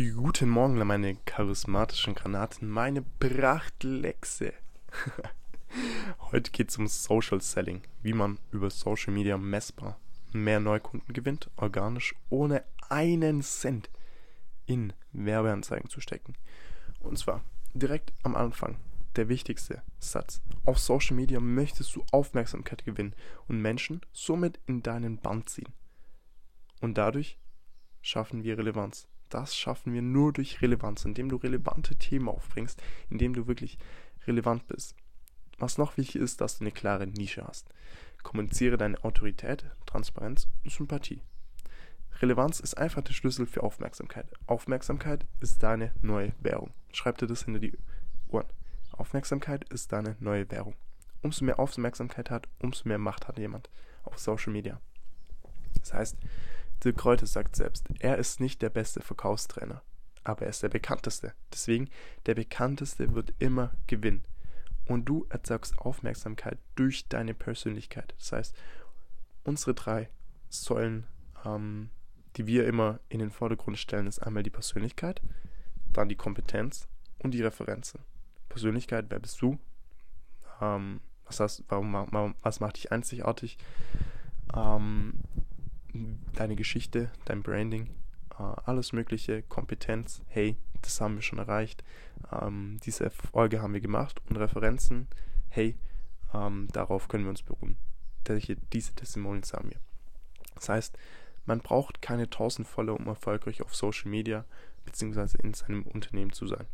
Guten 0.00 0.48
Morgen, 0.48 0.78
meine 0.78 1.14
charismatischen 1.26 2.14
Granaten, 2.14 2.70
meine 2.70 3.02
Prachtlexe. 3.02 4.54
Heute 6.32 6.50
geht 6.52 6.70
es 6.70 6.78
um 6.78 6.86
Social 6.86 7.42
Selling, 7.42 7.82
wie 8.00 8.14
man 8.14 8.38
über 8.50 8.70
Social 8.70 9.12
Media 9.12 9.36
messbar 9.36 10.00
mehr 10.32 10.58
Neukunden 10.58 11.12
gewinnt, 11.12 11.50
organisch, 11.56 12.14
ohne 12.30 12.64
einen 12.88 13.42
Cent 13.42 13.90
in 14.64 14.94
Werbeanzeigen 15.12 15.90
zu 15.90 16.00
stecken. 16.00 16.34
Und 17.00 17.18
zwar 17.18 17.44
direkt 17.74 18.14
am 18.22 18.36
Anfang 18.36 18.78
der 19.16 19.28
wichtigste 19.28 19.82
Satz. 19.98 20.40
Auf 20.64 20.78
Social 20.78 21.14
Media 21.14 21.40
möchtest 21.40 21.94
du 21.94 22.02
Aufmerksamkeit 22.10 22.86
gewinnen 22.86 23.14
und 23.48 23.60
Menschen 23.60 24.00
somit 24.12 24.60
in 24.64 24.82
deinen 24.82 25.18
Band 25.18 25.50
ziehen. 25.50 25.74
Und 26.80 26.96
dadurch 26.96 27.38
schaffen 28.00 28.44
wir 28.44 28.56
Relevanz. 28.56 29.09
Das 29.30 29.56
schaffen 29.56 29.94
wir 29.94 30.02
nur 30.02 30.32
durch 30.32 30.60
Relevanz, 30.60 31.04
indem 31.04 31.28
du 31.28 31.36
relevante 31.36 31.96
Themen 31.96 32.28
aufbringst, 32.28 32.82
indem 33.08 33.32
du 33.32 33.46
wirklich 33.46 33.78
relevant 34.26 34.66
bist. 34.66 34.96
Was 35.58 35.78
noch 35.78 35.96
wichtig 35.96 36.20
ist, 36.20 36.40
dass 36.40 36.58
du 36.58 36.64
eine 36.64 36.72
klare 36.72 37.06
Nische 37.06 37.46
hast. 37.46 37.68
Kommuniziere 38.22 38.76
deine 38.76 39.02
Autorität, 39.04 39.64
Transparenz 39.86 40.48
und 40.64 40.72
Sympathie. 40.72 41.22
Relevanz 42.20 42.60
ist 42.60 42.76
einfach 42.76 43.02
der 43.02 43.12
Schlüssel 43.12 43.46
für 43.46 43.62
Aufmerksamkeit. 43.62 44.26
Aufmerksamkeit 44.46 45.26
ist 45.40 45.62
deine 45.62 45.92
neue 46.02 46.32
Währung. 46.40 46.72
Schreib 46.92 47.18
dir 47.18 47.26
das 47.26 47.44
hinter 47.44 47.60
die 47.60 47.78
Ohren. 48.28 48.48
Aufmerksamkeit 48.92 49.64
ist 49.72 49.92
deine 49.92 50.16
neue 50.18 50.50
Währung. 50.50 50.74
Umso 51.22 51.44
mehr 51.44 51.58
Aufmerksamkeit 51.58 52.30
hat, 52.30 52.48
umso 52.58 52.88
mehr 52.88 52.98
Macht 52.98 53.28
hat 53.28 53.38
jemand 53.38 53.70
auf 54.02 54.18
Social 54.18 54.52
Media. 54.52 54.80
Das 55.78 55.94
heißt, 55.94 56.16
Dirk 56.84 56.96
Kräuter 56.96 57.26
sagt 57.26 57.56
selbst, 57.56 57.86
er 57.98 58.16
ist 58.18 58.40
nicht 58.40 58.62
der 58.62 58.70
beste 58.70 59.00
Verkaufstrainer, 59.00 59.82
aber 60.24 60.42
er 60.42 60.50
ist 60.50 60.62
der 60.62 60.68
bekannteste. 60.68 61.34
Deswegen, 61.52 61.88
der 62.26 62.34
bekannteste 62.34 63.14
wird 63.14 63.34
immer 63.38 63.72
gewinnen. 63.86 64.24
Und 64.86 65.04
du 65.04 65.26
erzeugst 65.28 65.78
Aufmerksamkeit 65.78 66.58
durch 66.74 67.06
deine 67.08 67.34
Persönlichkeit. 67.34 68.14
Das 68.18 68.32
heißt, 68.32 68.56
unsere 69.44 69.74
drei 69.74 70.08
Säulen, 70.48 71.06
ähm, 71.44 71.90
die 72.36 72.46
wir 72.46 72.66
immer 72.66 72.98
in 73.08 73.20
den 73.20 73.30
Vordergrund 73.30 73.78
stellen, 73.78 74.06
ist 74.06 74.20
einmal 74.20 74.42
die 74.42 74.50
Persönlichkeit, 74.50 75.20
dann 75.92 76.08
die 76.08 76.16
Kompetenz 76.16 76.88
und 77.18 77.32
die 77.32 77.42
Referenzen. 77.42 78.00
Persönlichkeit, 78.48 79.06
wer 79.10 79.20
bist 79.20 79.40
du? 79.42 79.58
Ähm, 80.60 81.00
was, 81.24 81.40
hast, 81.40 81.64
warum, 81.68 82.34
was 82.42 82.60
macht 82.60 82.76
dich 82.76 82.90
einzigartig? 82.90 83.58
Ähm, 84.54 85.20
deine 86.34 86.56
Geschichte, 86.56 87.10
dein 87.24 87.42
Branding, 87.42 87.88
äh, 88.38 88.42
alles 88.64 88.92
Mögliche, 88.92 89.42
Kompetenz, 89.42 90.22
hey, 90.28 90.56
das 90.82 91.00
haben 91.00 91.16
wir 91.16 91.22
schon 91.22 91.38
erreicht, 91.38 91.84
ähm, 92.32 92.78
diese 92.84 93.10
Folge 93.10 93.62
haben 93.62 93.74
wir 93.74 93.80
gemacht 93.80 94.20
und 94.28 94.36
Referenzen, 94.36 95.08
hey, 95.48 95.76
ähm, 96.32 96.68
darauf 96.72 97.08
können 97.08 97.24
wir 97.24 97.30
uns 97.30 97.42
beruhen. 97.42 97.76
Diese, 98.26 98.56
diese 98.72 98.94
Testimonials 98.94 99.52
haben 99.52 99.70
wir. 99.70 99.80
Das 100.54 100.68
heißt, 100.68 100.98
man 101.46 101.60
braucht 101.60 102.02
keine 102.02 102.24
1000 102.24 102.66
Follower, 102.66 102.98
um 102.98 103.06
erfolgreich 103.06 103.62
auf 103.62 103.74
Social 103.74 104.10
Media 104.10 104.44
bzw. 104.84 105.38
in 105.42 105.54
seinem 105.54 105.82
Unternehmen 105.82 106.32
zu 106.32 106.46
sein. 106.46 106.66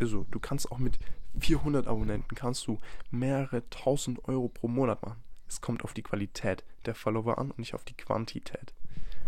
Also, 0.00 0.26
du 0.30 0.40
kannst 0.40 0.72
auch 0.72 0.78
mit 0.78 0.98
400 1.38 1.86
Abonnenten 1.86 2.34
kannst 2.34 2.66
du 2.66 2.78
mehrere 3.10 3.68
tausend 3.70 4.26
Euro 4.28 4.48
pro 4.48 4.68
Monat 4.68 5.02
machen. 5.02 5.22
Es 5.52 5.60
kommt 5.60 5.84
auf 5.84 5.92
die 5.92 6.02
Qualität 6.02 6.64
der 6.86 6.94
Follower 6.94 7.36
an 7.36 7.50
und 7.50 7.58
nicht 7.58 7.74
auf 7.74 7.84
die 7.84 7.92
Quantität. 7.92 8.72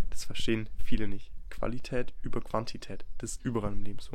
Das 0.08 0.24
verstehen 0.24 0.70
viele 0.82 1.06
nicht. 1.06 1.30
Qualität 1.50 2.14
über 2.22 2.40
Quantität. 2.40 3.04
Das 3.18 3.32
ist 3.32 3.44
überall 3.44 3.74
im 3.74 3.82
Leben 3.82 3.98
so. 3.98 4.12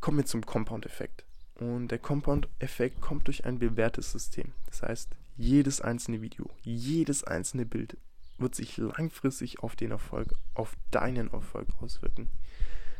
Kommen 0.00 0.16
wir 0.16 0.24
zum 0.24 0.46
Compound-Effekt. 0.46 1.26
Und 1.56 1.88
der 1.88 1.98
Compound-Effekt 1.98 3.02
kommt 3.02 3.26
durch 3.26 3.44
ein 3.44 3.58
bewährtes 3.58 4.12
System. 4.12 4.54
Das 4.64 4.82
heißt, 4.82 5.10
jedes 5.36 5.82
einzelne 5.82 6.22
Video, 6.22 6.48
jedes 6.62 7.22
einzelne 7.22 7.66
Bild 7.66 7.98
wird 8.38 8.54
sich 8.54 8.78
langfristig 8.78 9.58
auf 9.58 9.76
den 9.76 9.90
Erfolg, 9.90 10.32
auf 10.54 10.74
deinen 10.90 11.30
Erfolg 11.34 11.68
auswirken. 11.82 12.28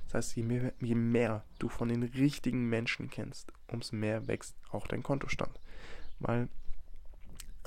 Das 0.04 0.14
heißt, 0.14 0.36
je 0.36 0.42
mehr, 0.42 0.74
je 0.78 0.94
mehr 0.94 1.42
du 1.58 1.70
von 1.70 1.88
den 1.88 2.02
richtigen 2.02 2.68
Menschen 2.68 3.08
kennst, 3.08 3.50
umso 3.66 3.96
mehr 3.96 4.28
wächst 4.28 4.56
auch 4.70 4.86
dein 4.86 5.02
Kontostand. 5.02 5.58
Weil 6.18 6.50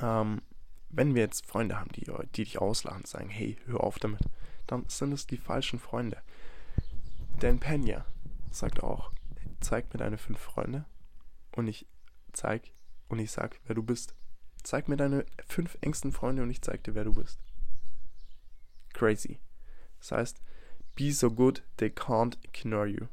ähm, 0.01 0.41
wenn 0.89 1.15
wir 1.15 1.21
jetzt 1.21 1.45
Freunde 1.45 1.79
haben, 1.79 1.91
die, 1.91 2.05
die 2.35 2.43
dich 2.43 2.59
auslachen, 2.59 3.05
sagen, 3.05 3.29
hey, 3.29 3.57
hör 3.65 3.83
auf 3.83 3.99
damit, 3.99 4.21
dann 4.67 4.85
sind 4.87 5.13
es 5.13 5.27
die 5.27 5.37
falschen 5.37 5.79
Freunde. 5.79 6.17
Dan 7.39 7.59
Pena 7.59 8.05
sagt 8.51 8.83
auch, 8.83 9.11
zeig 9.59 9.93
mir 9.93 9.99
deine 9.99 10.17
fünf 10.17 10.39
Freunde 10.39 10.85
und 11.55 11.67
ich 11.67 11.85
zeig 12.33 12.71
und 13.07 13.19
ich 13.19 13.31
sag, 13.31 13.59
wer 13.65 13.75
du 13.75 13.83
bist. 13.83 14.15
Zeig 14.63 14.89
mir 14.89 14.97
deine 14.97 15.25
fünf 15.47 15.77
engsten 15.81 16.11
Freunde 16.11 16.43
und 16.43 16.49
ich 16.49 16.61
zeig 16.61 16.83
dir, 16.83 16.95
wer 16.95 17.05
du 17.05 17.13
bist. 17.13 17.39
Crazy. 18.93 19.39
Das 19.99 20.11
heißt, 20.11 20.41
be 20.95 21.11
so 21.11 21.31
good 21.31 21.63
they 21.77 21.89
can't 21.89 22.37
ignore 22.43 22.87
you. 22.87 23.07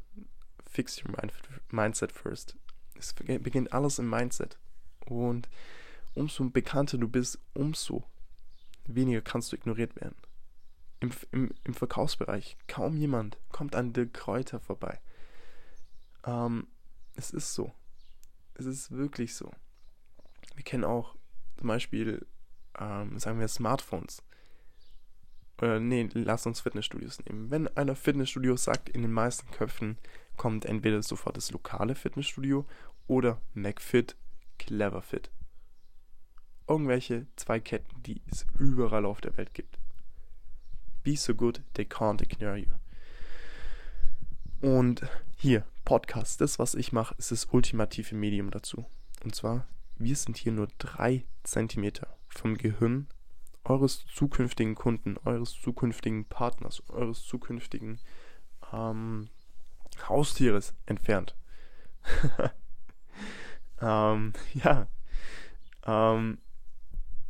Fix 0.69 1.03
your 1.03 1.11
mind, 1.11 1.33
mindset 1.71 2.13
first. 2.13 2.57
Es 2.99 3.13
beginnt 3.13 3.73
alles 3.73 3.99
im 3.99 4.11
Mindset. 4.11 4.59
Und 5.07 5.49
umso 6.17 6.49
bekannter 6.51 6.99
du 6.99 7.09
bist, 7.09 7.39
umso 7.55 8.05
weniger 8.87 9.21
kannst 9.21 9.53
du 9.53 9.57
ignoriert 9.57 9.97
werden. 9.97 10.17
Im, 11.01 11.13
im, 11.31 11.51
im 11.65 11.75
Verkaufsbereich 11.75 12.57
kaum 12.67 12.97
jemand 12.97 13.39
kommt 13.51 13.77
an 13.77 13.93
der 13.93 14.07
Kräuter 14.07 14.59
vorbei. 14.59 15.01
Ähm, 16.25 16.67
es 17.15 17.31
ist 17.31 17.55
so. 17.55 17.73
Es 18.55 18.65
ist 18.65 18.91
wirklich 18.91 19.35
so. 19.35 19.53
Wir 20.55 20.65
kennen 20.65 20.85
auch 20.85 21.15
zum 21.59 21.69
Beispiel, 21.69 22.27
ähm, 22.79 23.19
sagen 23.19 23.39
wir, 23.39 23.49
Smartphones. 23.49 24.23
Oder 25.59 25.81
nee, 25.81 26.09
lass 26.13 26.47
uns 26.47 26.61
Fitnessstudios 26.61 27.25
nehmen. 27.25 27.51
Wenn 27.51 27.69
einer 27.77 27.97
Fitnessstudio 27.97 28.57
sagt, 28.57 28.89
in 28.89 29.03
den 29.03 29.13
meisten 29.13 29.51
Köpfen 29.51 29.99
kommt 30.37 30.65
entweder 30.65 31.03
sofort 31.03 31.37
das 31.37 31.51
lokale 31.51 31.95
Fitnessstudio 31.95 32.67
oder 33.07 33.41
McFit, 33.55 34.17
CleverFit 34.59 35.31
irgendwelche 36.69 37.27
zwei 37.37 37.61
Ketten, 37.61 38.03
die 38.03 38.21
es 38.31 38.47
überall 38.59 39.05
auf 39.05 39.21
der 39.21 39.37
Welt 39.37 39.55
gibt. 39.55 39.79
Be 41.03 41.17
so 41.17 41.35
good, 41.35 41.63
they 41.75 41.85
can't 41.85 42.23
ignore 42.23 42.57
you. 42.57 42.71
Und 44.61 45.03
hier, 45.37 45.65
Podcast, 45.85 46.41
das, 46.41 46.59
was 46.59 46.75
ich 46.75 46.93
mache, 46.93 47.15
ist 47.19 47.31
das 47.31 47.47
ultimative 47.47 48.15
Medium 48.15 48.51
dazu. 48.51 48.87
Und 49.23 49.35
zwar, 49.35 49.67
wir 49.97 50.17
sind 50.17 50.37
hier 50.37 50.53
nur 50.53 50.69
drei 50.79 51.25
Zentimeter 51.45 52.17
vom 52.29 52.57
Gehirn 52.57 53.07
eures 53.65 54.05
zukünftigen 54.07 54.75
Kunden, 54.75 55.17
eures 55.25 55.53
zukünftigen 55.53 56.25
Partners, 56.25 56.83
eures 56.89 57.23
zukünftigen 57.23 57.99
ähm, 58.73 59.29
Haustieres 60.09 60.75
entfernt. 60.87 61.37
ähm, 63.81 64.33
ja. 64.55 64.87
Ähm, 65.85 66.39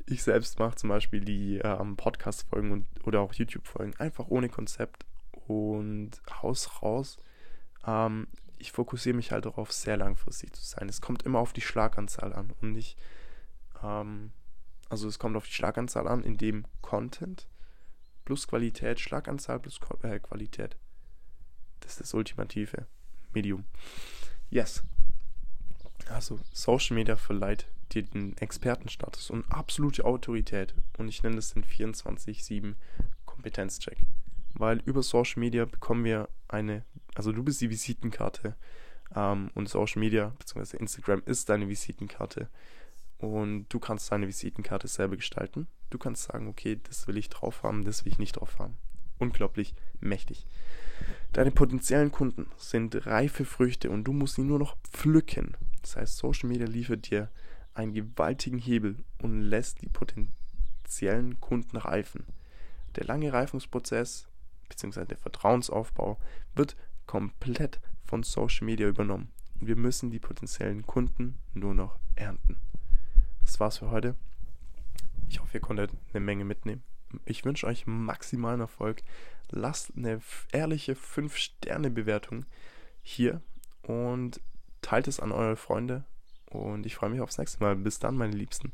ich 0.06 0.22
selbst 0.22 0.58
mache 0.58 0.76
zum 0.76 0.88
Beispiel 0.88 1.20
die 1.20 1.58
ähm, 1.58 1.96
Podcast-Folgen 1.96 2.86
oder 3.04 3.20
auch 3.20 3.34
YouTube-Folgen 3.34 3.96
einfach 3.96 4.28
ohne 4.28 4.48
Konzept 4.48 5.04
und 5.32 6.12
Haus 6.42 6.82
raus. 6.82 7.18
Ähm, 7.84 8.28
ich 8.58 8.72
fokussiere 8.72 9.16
mich 9.16 9.32
halt 9.32 9.46
darauf, 9.46 9.72
sehr 9.72 9.96
langfristig 9.96 10.54
zu 10.54 10.64
sein. 10.64 10.88
Es 10.88 11.00
kommt 11.00 11.24
immer 11.24 11.40
auf 11.40 11.52
die 11.52 11.60
Schlaganzahl 11.60 12.32
an 12.32 12.52
und 12.60 12.72
nicht, 12.72 12.96
ähm, 13.82 14.32
also 14.88 15.08
es 15.08 15.18
kommt 15.18 15.36
auf 15.36 15.46
die 15.46 15.52
Schlaganzahl 15.52 16.06
an, 16.06 16.22
in 16.22 16.36
dem 16.36 16.66
Content 16.82 17.48
plus 18.24 18.46
Qualität, 18.46 19.00
Schlaganzahl 19.00 19.58
plus 19.58 19.80
äh, 20.02 20.20
Qualität. 20.20 20.76
Das 21.80 21.92
ist 21.92 22.00
das 22.00 22.14
ultimative 22.14 22.86
Medium. 23.32 23.64
Yes. 24.50 24.84
Also 26.08 26.38
Social 26.52 26.94
Media 26.94 27.16
verleiht 27.16 27.66
dir 27.94 28.02
den 28.02 28.36
Expertenstatus 28.38 29.30
und 29.30 29.50
absolute 29.50 30.04
Autorität. 30.04 30.74
Und 30.98 31.08
ich 31.08 31.22
nenne 31.22 31.36
das 31.36 31.54
den 31.54 31.64
24-7 31.64 32.74
Kompetenzcheck. 33.24 33.98
Weil 34.54 34.80
über 34.84 35.02
Social 35.02 35.40
Media 35.40 35.64
bekommen 35.64 36.04
wir 36.04 36.28
eine, 36.48 36.84
also 37.14 37.32
du 37.32 37.42
bist 37.42 37.60
die 37.60 37.70
Visitenkarte 37.70 38.56
ähm, 39.14 39.50
und 39.54 39.68
Social 39.68 40.00
Media 40.00 40.32
bzw. 40.38 40.78
Instagram 40.78 41.22
ist 41.26 41.48
deine 41.48 41.68
Visitenkarte. 41.68 42.48
Und 43.18 43.66
du 43.68 43.78
kannst 43.78 44.12
deine 44.12 44.26
Visitenkarte 44.26 44.88
selber 44.88 45.16
gestalten. 45.16 45.68
Du 45.90 45.98
kannst 45.98 46.24
sagen, 46.24 46.48
okay, 46.48 46.80
das 46.82 47.06
will 47.06 47.16
ich 47.16 47.28
drauf 47.28 47.62
haben, 47.62 47.84
das 47.84 48.04
will 48.04 48.12
ich 48.12 48.18
nicht 48.18 48.36
drauf 48.36 48.58
haben. 48.58 48.76
Unglaublich 49.18 49.74
mächtig. 50.00 50.46
Deine 51.32 51.50
potenziellen 51.50 52.12
Kunden 52.12 52.50
sind 52.56 53.06
reife 53.06 53.44
Früchte 53.44 53.90
und 53.90 54.04
du 54.04 54.12
musst 54.12 54.34
sie 54.34 54.42
nur 54.42 54.58
noch 54.58 54.76
pflücken. 54.90 55.56
Das 55.82 55.96
heißt, 55.96 56.16
Social 56.18 56.48
Media 56.48 56.66
liefert 56.66 57.10
dir 57.10 57.30
einen 57.76 57.92
gewaltigen 57.92 58.58
Hebel 58.58 58.96
und 59.22 59.42
lässt 59.42 59.82
die 59.82 59.88
potenziellen 59.88 61.40
Kunden 61.40 61.76
reifen. 61.76 62.24
Der 62.96 63.04
lange 63.04 63.32
Reifungsprozess, 63.32 64.28
bzw. 64.68 65.04
der 65.04 65.18
Vertrauensaufbau 65.18 66.18
wird 66.54 66.76
komplett 67.06 67.80
von 68.04 68.22
Social 68.22 68.64
Media 68.64 68.88
übernommen. 68.88 69.30
Wir 69.60 69.76
müssen 69.76 70.10
die 70.10 70.18
potenziellen 70.18 70.86
Kunden 70.86 71.38
nur 71.54 71.74
noch 71.74 71.98
ernten. 72.14 72.56
Das 73.44 73.60
war's 73.60 73.78
für 73.78 73.90
heute. 73.90 74.16
Ich 75.28 75.40
hoffe, 75.40 75.58
ihr 75.58 75.60
konntet 75.60 75.90
eine 76.12 76.20
Menge 76.20 76.44
mitnehmen. 76.44 76.82
Ich 77.24 77.44
wünsche 77.44 77.66
euch 77.66 77.86
maximalen 77.86 78.60
Erfolg. 78.60 79.02
Lasst 79.50 79.92
eine 79.96 80.20
ehrliche 80.52 80.94
5-Sterne-Bewertung 80.94 82.44
hier 83.02 83.40
und 83.82 84.40
teilt 84.82 85.08
es 85.08 85.20
an 85.20 85.32
eure 85.32 85.56
Freunde. 85.56 86.04
Und 86.50 86.86
ich 86.86 86.94
freue 86.94 87.10
mich 87.10 87.20
aufs 87.20 87.38
nächste 87.38 87.62
Mal. 87.62 87.76
Bis 87.76 87.98
dann, 87.98 88.16
meine 88.16 88.36
Liebsten. 88.36 88.72